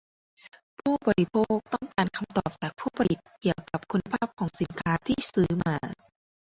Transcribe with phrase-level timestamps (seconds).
[0.79, 5.77] ผู้บริโภคต้องการคำตอบจากผู้ผลิตเกี่ยวกับคุณภาพของสินค้าที่ซื้อมา